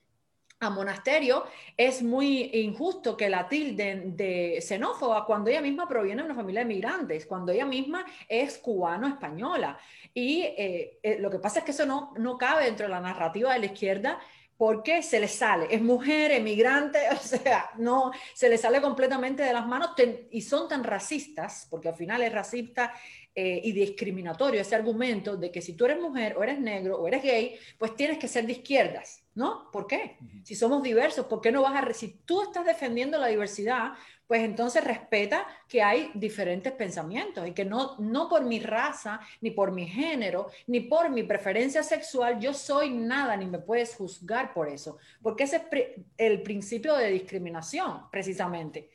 [0.60, 6.28] a monasterio, es muy injusto que la tilden de xenófoba cuando ella misma proviene de
[6.28, 9.78] una familia de migrantes, cuando ella misma es cubano-española.
[10.13, 13.02] Y eh, eh, lo que pasa es que eso no, no cabe dentro de la
[13.02, 14.20] narrativa de la izquierda
[14.58, 19.54] porque se le sale, es mujer, emigrante, o sea, no, se le sale completamente de
[19.54, 19.89] las manos
[20.32, 22.94] y son tan racistas, porque al final es racista
[23.38, 27.06] eh, y discriminatorio ese argumento de que si tú eres mujer o eres negro o
[27.06, 29.69] eres gay, pues tienes que ser de izquierdas, ¿no?
[29.74, 30.15] ¿Por qué?
[30.43, 31.93] Si somos diversos, ¿por qué no vas a...
[31.93, 33.91] Si tú estás defendiendo la diversidad,
[34.26, 39.52] pues entonces respeta que hay diferentes pensamientos y que no, no por mi raza, ni
[39.52, 44.54] por mi género, ni por mi preferencia sexual, yo soy nada, ni me puedes juzgar
[44.54, 48.89] por eso, porque ese es el principio de discriminación, precisamente.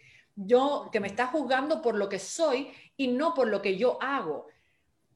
[0.46, 3.98] Yo que me estás juzgando por lo que soy y no por lo que yo
[4.02, 4.46] hago.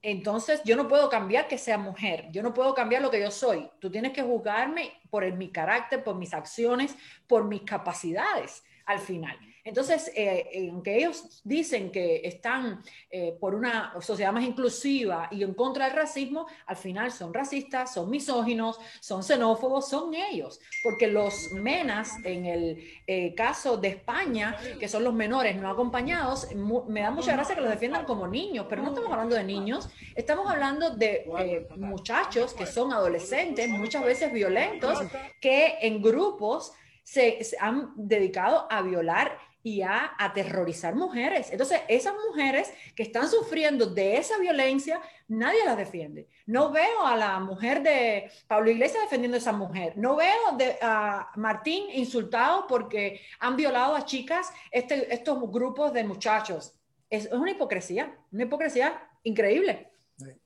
[0.02, 3.30] Entonces, yo no puedo cambiar que sea mujer, yo no puedo cambiar lo que yo
[3.30, 3.70] soy.
[3.80, 6.94] Tú tienes que juzgarme por mi carácter, por mis acciones,
[7.26, 9.38] por mis capacidades al final.
[9.64, 15.54] Entonces, eh, aunque ellos dicen que están eh, por una sociedad más inclusiva y en
[15.54, 20.60] contra del racismo, al final son racistas, son misóginos, son xenófobos, son ellos.
[20.82, 26.46] Porque los menas, en el eh, caso de España, que son los menores no acompañados,
[26.86, 29.88] me da mucha gracia que los defiendan como niños, pero no estamos hablando de niños,
[30.14, 34.98] estamos hablando de muchachos que son adolescentes, muchas veces violentos,
[35.40, 36.74] que en grupos
[37.04, 41.50] se, han dedicado a violar y a aterrorizar mujeres.
[41.50, 46.28] Entonces, esas mujeres que están sufriendo de esa violencia, nadie las defiende.
[46.44, 49.94] No veo a la mujer de Pablo Iglesias defendiendo a esa mujer.
[49.96, 56.74] No veo a Martín insultado porque han violado a chicas este, estos grupos de muchachos.
[57.08, 59.93] Es, una hipocresía, una hipocresía increíble.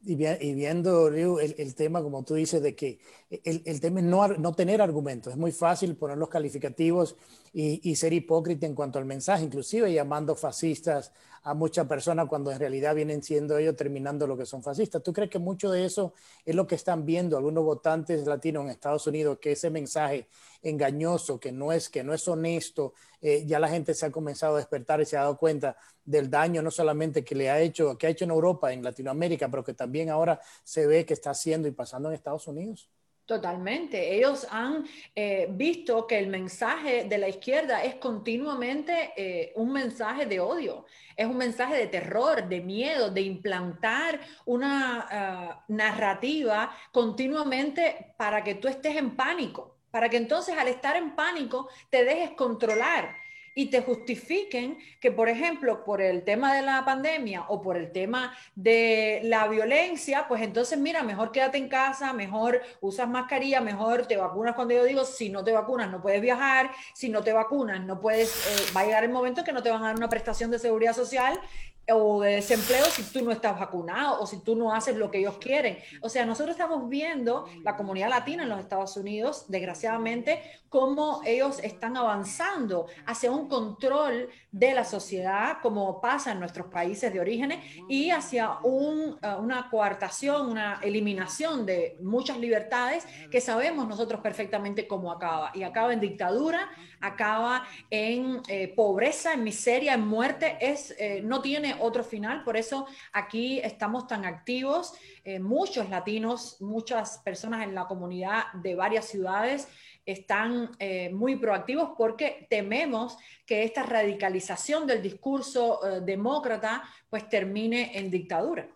[0.01, 0.15] Y,
[0.55, 3.01] viendo, el, tema, como tú dices, de que
[3.45, 5.35] el, tema es no, no, tener argumentos.
[5.35, 7.17] Es muy fácil poner los calificativos
[7.53, 12.59] y, ser hipócrita en cuanto al mensaje, inclusive llamando fascistas a muchas personas cuando en
[12.59, 15.03] realidad vienen siendo ellos terminando lo que son fascistas.
[15.03, 16.15] ¿Tú crees que mucho de eso
[16.47, 20.29] es lo que están viendo algunos votantes latinos en Estados Unidos, que ese mensaje
[20.63, 24.55] engañoso, que no es, que no es honesto, eh, ya la gente se ha comenzado
[24.55, 27.97] a despertar y se ha dado cuenta del daño no solamente que le ha hecho,
[27.97, 31.31] que ha hecho en Europa, en Latinoamérica, pero que también ahora se ve que está
[31.31, 32.91] haciendo y pasando en Estados Unidos?
[33.29, 34.17] Totalmente.
[34.17, 40.25] Ellos han eh, visto que el mensaje de la izquierda es continuamente eh, un mensaje
[40.25, 48.15] de odio, es un mensaje de terror, de miedo, de implantar una ah, narrativa continuamente
[48.17, 52.31] para que tú estés en pánico, para que entonces al estar en pánico te dejes
[52.37, 53.17] controlar
[53.53, 57.91] y te justifiquen que, por ejemplo, por el tema de la pandemia o por el
[57.91, 64.07] tema de la violencia, pues entonces mira, mejor quédate en casa, mejor usas mascarilla, mejor
[64.07, 67.33] te vacunas cuando yo digo, si no te vacunas no puedes viajar, si no te
[67.33, 69.97] vacunas no puedes, eh, va a llegar el momento que no te van a dar
[69.97, 71.41] una prestación de seguridad social
[71.91, 75.19] o de desempleo si tú no estás vacunado o si tú no haces lo que
[75.19, 75.79] ellos quieren.
[76.03, 81.61] O sea, nosotros estamos viendo la comunidad latina en los Estados Unidos, desgraciadamente, cómo ellos
[81.63, 87.65] están avanzando hacia un control de la sociedad, como pasa en nuestros países de orígenes,
[87.89, 94.87] y hacia un, uh, una coartación, una eliminación de muchas libertades que sabemos nosotros perfectamente
[94.87, 95.53] cómo acaba.
[95.55, 96.71] Y acaba en dictadura,
[97.01, 102.45] acaba en eh, pobreza, en miseria, en muerte, es, eh, no tiene otro final.
[102.45, 108.75] Por eso aquí estamos tan activos, eh, muchos latinos, muchas personas en la comunidad de
[108.75, 109.69] varias ciudades
[110.07, 110.71] están
[111.13, 118.67] muy proactivos porque tememos que esta radicalización del discurso demócrata pues termine en dictadura.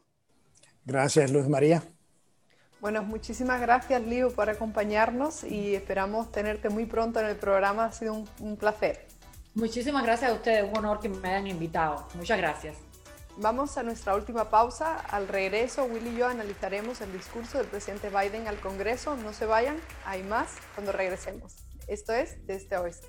[0.84, 1.82] Gracias, Luis María.
[2.82, 7.84] Bueno, muchísimas gracias, Liu, por acompañarnos y esperamos tenerte muy pronto en el programa.
[7.84, 9.06] Ha sido un, un placer.
[9.54, 12.08] Muchísimas gracias a ustedes, un honor que me hayan invitado.
[12.16, 12.76] Muchas gracias.
[13.36, 14.98] Vamos a nuestra última pausa.
[14.98, 19.16] Al regreso, Will y yo analizaremos el discurso del presidente Biden al Congreso.
[19.16, 21.54] No se vayan, hay más cuando regresemos.
[21.86, 23.06] Esto es Desde este Oeste.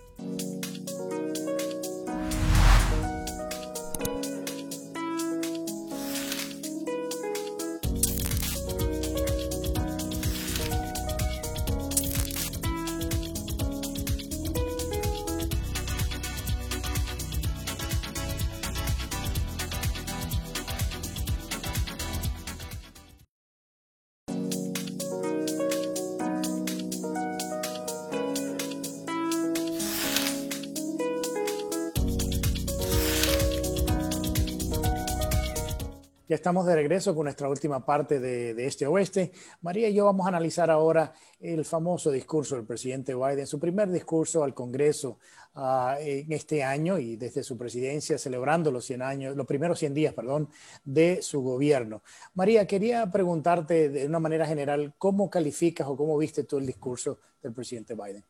[36.33, 39.31] Estamos de regreso con nuestra última parte de, este oeste.
[39.61, 43.91] María y yo vamos a analizar ahora el famoso discurso del presidente Biden, su primer
[43.91, 45.19] discurso al Congreso
[45.53, 49.93] uh, en este año y desde su presidencia, celebrando los 100 años, los primeros 100
[49.93, 50.49] días, perdón,
[50.83, 52.01] de su gobierno.
[52.33, 57.19] María, quería preguntarte de una manera general, ¿cómo calificas o cómo viste tú el discurso
[57.43, 58.25] del presidente Biden?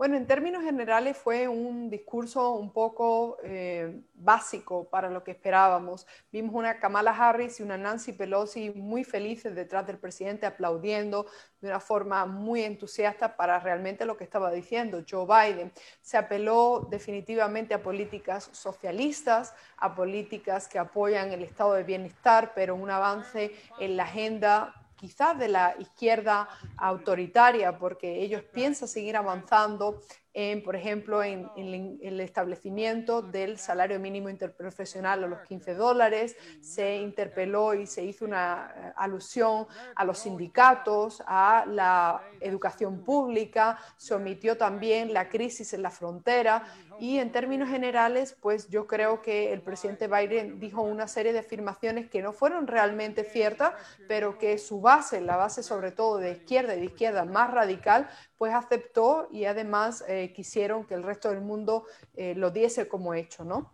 [0.00, 6.06] Bueno, en términos generales fue un discurso un poco eh, básico para lo que esperábamos.
[6.32, 11.26] Vimos una Kamala Harris y una Nancy Pelosi muy felices detrás del presidente, aplaudiendo
[11.60, 15.70] de una forma muy entusiasta para realmente lo que estaba diciendo Joe Biden.
[16.00, 22.74] Se apeló definitivamente a políticas socialistas, a políticas que apoyan el estado de bienestar, pero
[22.74, 30.02] un avance en la agenda quizás de la izquierda autoritaria, porque ellos piensan seguir avanzando
[30.34, 36.36] en, por ejemplo, en, el establecimiento del salario mínimo interprofesional a los 15 dólares.
[36.60, 43.78] Se interpeló y se hizo una eh, alusión a los sindicatos, a la educación pública,
[43.96, 46.64] se omitió también la crisis en la frontera
[47.00, 51.38] y en términos generales, pues yo creo que el presidente Biden dijo una serie de
[51.38, 53.72] afirmaciones que no fueron realmente ciertas,
[54.06, 58.08] pero que su base, la base sobre todo de izquierda y de izquierda más radical,
[58.36, 63.14] pues aceptó y además eh, quisieron que el resto del mundo eh, lo diese como
[63.14, 63.72] hecho, ¿no?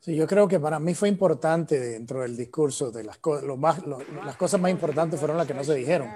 [0.00, 3.82] Sí, yo creo que para mí fue importante dentro del discurso, de las, lo más,
[3.86, 6.08] las cosas más importantes fueron las que no se dijeron,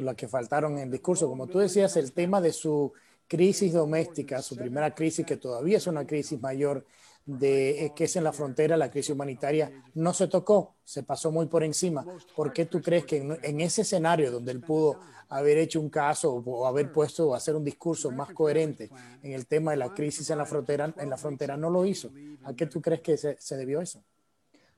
[0.00, 1.28] las que faltaron en el discurso.
[1.28, 2.92] Como tú decías, el tema de su
[3.32, 6.84] crisis doméstica, su primera crisis, que todavía es una crisis mayor,
[7.24, 11.30] de eh, que es en la frontera, la crisis humanitaria, no se tocó, se pasó
[11.30, 12.04] muy por encima.
[12.36, 16.34] ¿Por qué tú crees que en, ese escenario donde él pudo haber hecho un caso
[16.34, 18.90] o, haber puesto o hacer un discurso más coherente
[19.22, 22.10] en el tema de la crisis en la frontera, en la frontera no lo hizo?
[22.44, 24.02] ¿A qué tú crees que se debió eso?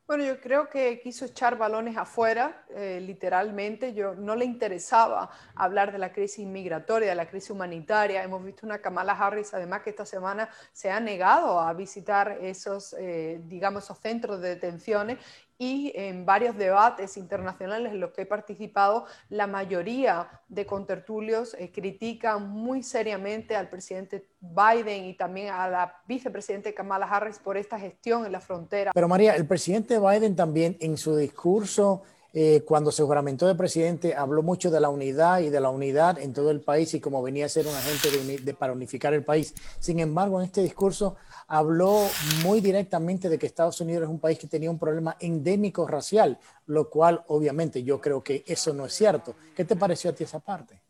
[0.07, 3.95] Bueno, yo creo que quiso echar balones afuera, eh, literalmente.
[3.95, 8.23] Yo no le interesaba hablar de la crisis migratoria, de la crisis humanitaria.
[8.23, 12.95] Hemos visto una Kamala Harris, además, que esta semana se ha negado a visitar esos,
[12.99, 15.19] eh, digamos, esos centros de detenciones
[15.59, 21.71] y en varios debates internacionales en los que he participado, la mayoría de contertulios eh,
[21.73, 27.79] critican muy seriamente al presidente Biden y también a la vicepresidenta Kamala Harris por esta
[27.79, 28.91] gestión en la frontera.
[28.93, 32.03] Pero María, el presidente Biden también en su discurso
[32.37, 36.19] eh, cuando se juramentó de presidente, habló mucho de la unidad y de la unidad
[36.19, 39.23] en todo el país y como venía a ser un agente de, para unificar el
[39.23, 39.55] país.
[39.79, 41.15] Sin embargo, en este discurso
[41.47, 42.01] habló
[42.43, 46.41] muy directamente de que Estados Unidos es un país que tenía un problema endémico racial,
[46.67, 49.37] lo cual obviamente yo creo que eso no es cierto.
[49.55, 50.84] ¿Qué te pareció a ti esa parte?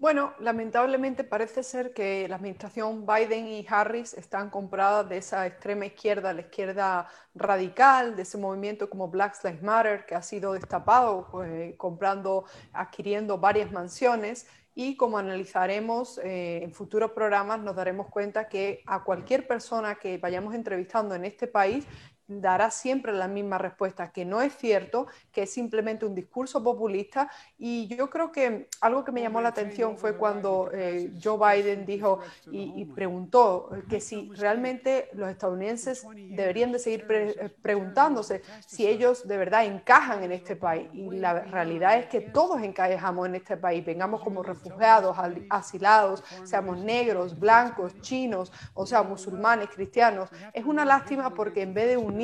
[0.00, 5.84] Bueno, lamentablemente parece ser que la administración Biden y Harris están compradas de esa extrema
[5.84, 11.28] izquierda, la izquierda radical, de ese movimiento como Black Lives Matter, que ha sido destapado
[11.30, 14.46] pues, comprando, adquiriendo varias mansiones.
[14.74, 20.16] Y como analizaremos eh, en futuros programas, nos daremos cuenta que a cualquier persona que
[20.16, 21.86] vayamos entrevistando en este país
[22.30, 27.30] dará siempre la misma respuesta, que no es cierto, que es simplemente un discurso populista.
[27.58, 31.84] Y yo creo que algo que me llamó la atención fue cuando eh, Joe Biden
[31.84, 32.20] dijo
[32.50, 39.36] y, preguntó que si realmente los estadounidenses deberían de seguir eh, preguntándose si ellos de
[39.36, 40.88] verdad encajan en este país.
[40.92, 45.16] Y la realidad es que todos encajamos en este país, vengamos como refugiados,
[45.48, 50.28] asilados, seamos negros, blancos, chinos, o sea, musulmanes, cristianos.
[50.52, 52.19] Es una lástima porque en vez de un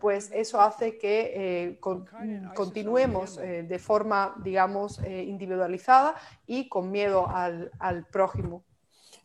[0.00, 1.78] pues eso hace que eh,
[2.54, 6.14] continuemos eh, de forma, digamos, eh, individualizada
[6.46, 8.62] y con miedo al, al prójimo.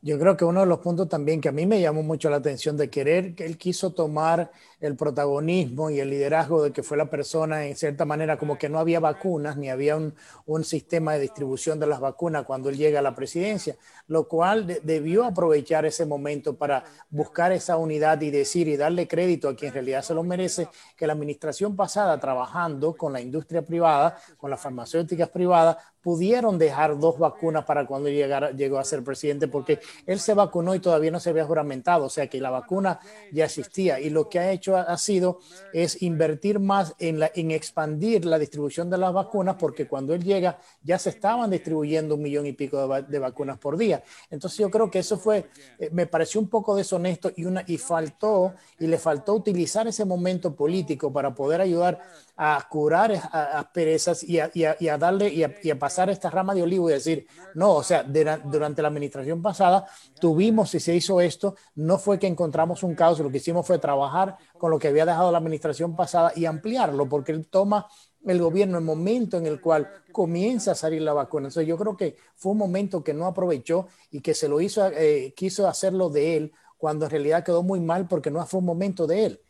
[0.05, 2.35] Yo creo que uno de los puntos también que a mí me llamó mucho la
[2.35, 4.51] atención de querer que él quiso tomar
[4.81, 8.67] el protagonismo y el liderazgo de que fue la persona en cierta manera como que
[8.67, 10.13] no había vacunas ni había un,
[10.45, 13.77] un sistema de distribución de las vacunas cuando él llega a la presidencia,
[14.07, 19.47] lo cual debió aprovechar ese momento para buscar esa unidad y decir y darle crédito
[19.47, 23.61] a quien en realidad se lo merece, que la administración pasada trabajando con la industria
[23.65, 29.03] privada, con las farmacéuticas privadas, pudieron dejar dos vacunas para cuando llegara, llegó a ser
[29.03, 32.49] presidente, porque él se vacunó y todavía no se había juramentado, o sea que la
[32.49, 32.99] vacuna
[33.31, 33.99] ya existía.
[33.99, 35.39] Y lo que ha hecho ha, sido
[35.71, 40.59] es invertir más en, en expandir la distribución de las vacunas, porque cuando él llega
[40.83, 44.03] ya se estaban distribuyendo un millón y pico de, vacunas por día.
[44.29, 45.49] Entonces yo creo que eso fue,
[45.79, 50.03] eh, me pareció un poco deshonesto y, una, y faltó, y le faltó utilizar ese
[50.03, 51.99] momento político para poder ayudar
[52.35, 56.63] a curar asperezas y a, y y a darle y a, pasar esta rama de
[56.63, 59.85] olivo y decir, no, o sea, durante la administración pasada
[60.19, 63.77] tuvimos y se hizo esto, no fue que encontramos un caos, lo que hicimos fue
[63.79, 67.87] trabajar con lo que había dejado la administración pasada y ampliarlo, porque él toma
[68.25, 71.47] el gobierno el momento en el cual comienza a salir la vacuna.
[71.47, 74.87] Entonces yo creo que fue un momento que no aprovechó y que se lo hizo,
[74.87, 78.65] eh, quiso hacerlo de él, cuando en realidad quedó muy mal porque no fue un
[78.65, 79.41] momento de él.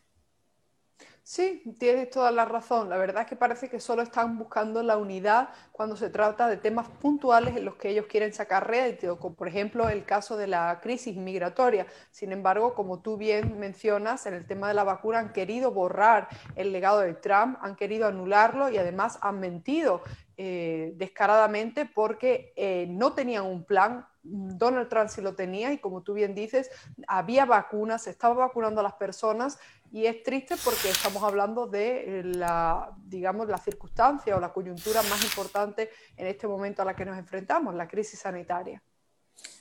[1.26, 2.90] Sí, tienes toda la razón.
[2.90, 6.58] La verdad es que parece que solo están buscando la unidad cuando se trata de
[6.58, 10.48] temas puntuales en los que ellos quieren sacar rédito, como por ejemplo el caso de
[10.48, 11.88] la crisis migratoria.
[12.12, 16.28] Sin embargo, como tú bien mencionas, en el tema de la vacuna han querido borrar
[16.58, 20.02] el legado de Trump, han querido anularlo y además han mentido
[20.38, 24.08] eh, descaradamente porque eh, no tenían un plan.
[24.24, 26.72] Donald Trump sí lo tenía y como tú bien dices,
[27.08, 29.60] había vacunas, se estaba vacunando a las personas
[29.92, 35.02] y es triste porque estamos hablando de eh, la, digamos, la circunstancia o la coyuntura
[35.04, 38.82] más importante en este momento a la que nos enfrentamos, la crisis sanitaria.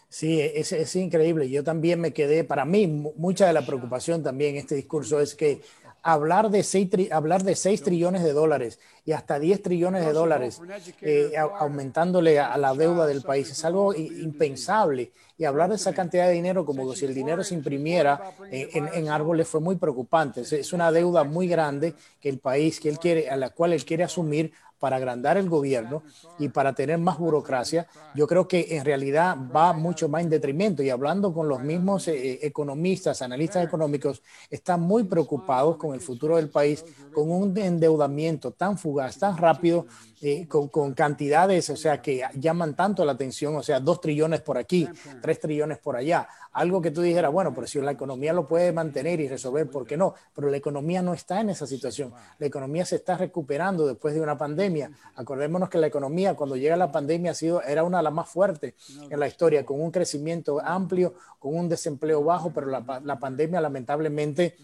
[0.08, 1.48] Sí, es, es increíble.
[1.48, 5.34] Yo también me quedé, para mí, mucha de la preocupación también en este discurso es
[5.34, 5.62] que
[6.02, 10.60] hablar de 6, hablar de 6 trillones de dólares y hasta 10 trillones de dólares
[11.00, 15.12] eh, aumentándole a, la deuda del país es algo impensable.
[15.38, 19.08] Y hablar de esa cantidad de dinero como si el dinero se imprimiera en, en,
[19.08, 20.42] árboles fue muy preocupante.
[20.42, 23.84] Es, una deuda muy grande que el país que él quiere, a la cual él
[23.84, 24.52] quiere asumir
[24.82, 26.02] para agrandar el gobierno
[26.40, 30.82] y para tener más burocracia, yo creo que en realidad va mucho más en detrimento.
[30.82, 36.34] Y hablando con los mismos eh, economistas, analistas económicos, están muy preocupados con el futuro
[36.34, 39.86] del país, con un endeudamiento tan fugaz, tan rápido,
[40.24, 44.40] eh, con, con, cantidades, o sea, que llaman tanto la atención, o sea, dos trillones
[44.40, 44.88] por aquí,
[45.20, 46.28] tres trillones por allá.
[46.52, 49.86] Algo que tú dijeras, bueno, pero si la economía lo puede mantener y resolver, ¿por
[49.86, 50.14] qué no?
[50.34, 52.12] Pero la economía no está en esa situación.
[52.38, 54.90] La economía se está recuperando después de una pandemia.
[55.16, 58.28] Acordémonos que la economía cuando llega la pandemia ha sido, era una de las más
[58.28, 58.74] fuertes
[59.10, 63.60] en la historia, con un crecimiento amplio, con un desempleo bajo, pero la, la pandemia
[63.60, 64.56] lamentablemente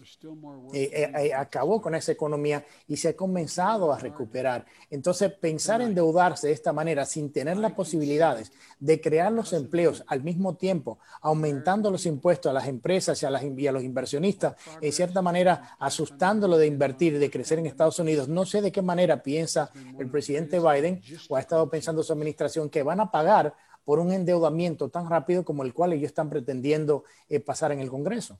[0.73, 4.65] eh, eh, acabó con esa economía y se ha comenzado a recuperar.
[4.89, 10.03] Entonces, pensar en endeudarse de esta manera sin tener las posibilidades de crear los empleos
[10.05, 14.55] al mismo tiempo, aumentando los impuestos a las empresas y a, las, a los inversionistas,
[14.79, 18.27] en cierta manera asustándolo de invertir, de crecer en Estados Unidos.
[18.27, 22.69] No sé de qué manera piensa el presidente Biden o ha estado pensando su administración
[22.69, 27.05] que van a pagar por un endeudamiento tan rápido como el cual ellos están pretendiendo
[27.27, 28.37] eh, pasar en el Congreso.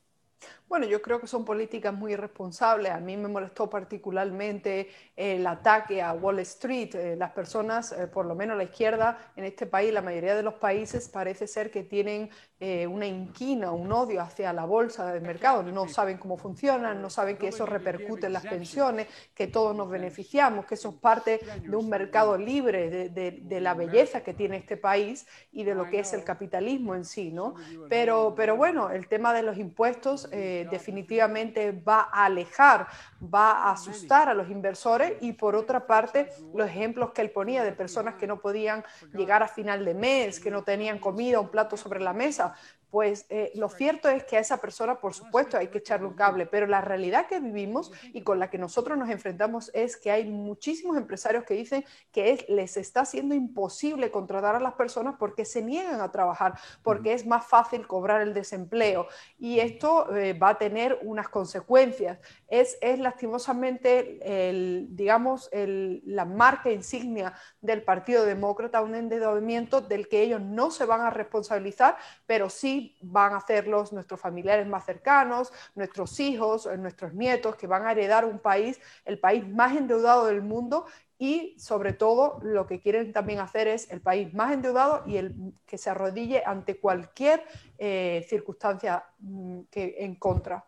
[0.70, 2.92] Bueno, yo creo que son políticas muy irresponsables.
[2.92, 6.94] A mí me molestó particularmente el ataque a Wall Street.
[6.94, 10.44] Eh, las personas, eh, por lo menos la izquierda en este país, la mayoría de
[10.44, 15.24] los países, parece ser que tienen eh, una inquina, un odio hacia la bolsa del
[15.24, 15.64] mercado.
[15.64, 19.90] No saben cómo funcionan, no saben que eso repercute en las pensiones, que todos nos
[19.90, 24.78] beneficiamos, que eso es parte de un mercado libre, de, la belleza que tiene este
[24.78, 27.56] país y de lo que es el capitalismo en sí, ¿no?
[27.90, 30.30] Pero, pero bueno, el tema de los impuestos
[30.66, 32.88] definitivamente va a alejar,
[33.22, 37.64] va a asustar a los inversores y por otra parte los ejemplos que él ponía
[37.64, 38.84] de personas que no podían
[39.14, 42.54] llegar a final de mes, que no tenían comida, un plato sobre la mesa,
[42.92, 46.16] pues eh, lo cierto es que a esa persona, por supuesto, hay que echarle un
[46.16, 50.12] cable, pero la realidad que vivimos y con la que nosotros nos enfrentamos es que
[50.12, 55.46] hay muchísimos empresarios que dicen que les está siendo imposible contratar a las personas porque
[55.46, 60.50] se niegan a trabajar, porque es más fácil cobrar el desempleo y esto eh, va
[60.50, 62.20] a tener unas consecuencias.
[62.50, 70.08] Es, es lastimosamente, el, digamos, el, la marca insignia del Partido Demócrata, un endeudamiento del
[70.08, 74.86] que ellos no se van a responsabilizar, pero sí van a hacerlos nuestros familiares más
[74.86, 79.76] cercanos, nuestros hijos, eh, nuestros nietos, que van a heredar un país, el país más
[79.76, 80.86] endeudado del mundo
[81.20, 85.54] y sobre todo lo que quieren también hacer es el país más endeudado y el
[85.66, 87.44] que se arrodille ante cualquier
[87.78, 90.66] eh, circunstancia mm, que en contra.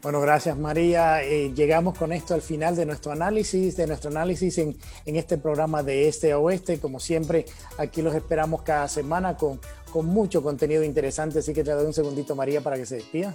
[0.00, 1.22] Bueno, gracias María.
[1.24, 5.38] Eh, llegamos con esto al final de nuestro análisis, de nuestro análisis en, en, este
[5.38, 6.78] programa de Este a Oeste.
[6.78, 7.46] Como siempre,
[7.78, 9.60] aquí los esperamos cada semana con,
[9.92, 13.34] con mucho contenido interesante, así que te doy un segundito María para que se despida.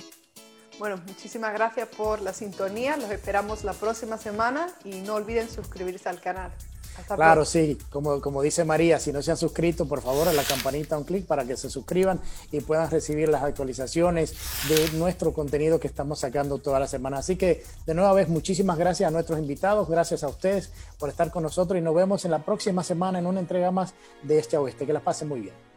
[0.79, 6.07] Bueno, muchísimas gracias por la sintonía, los esperamos la próxima semana y no olviden suscribirse
[6.07, 6.51] al canal
[7.15, 10.43] claro, sí, como, como dice María, si no se han suscrito, por favor, a la
[10.43, 12.19] campanita un clic para que se suscriban
[12.51, 14.33] y puedan recibir las actualizaciones
[14.69, 17.17] de nuestro contenido que estamos sacando toda la semana.
[17.17, 21.31] Así que, de nueva vez, muchísimas gracias a nuestros invitados, gracias a ustedes por estar
[21.31, 24.55] con nosotros y nos vemos en la próxima semana en una entrega más de Este
[24.55, 24.85] a Oeste.
[24.85, 25.72] Que las pasen muy bien.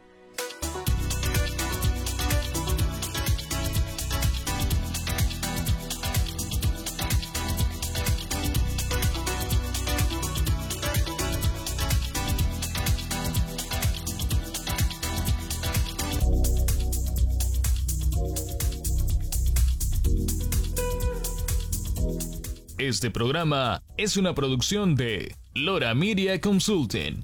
[22.87, 27.21] Este programa es una producción de Lora Media Consulting.